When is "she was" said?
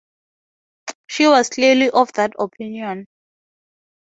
1.05-1.49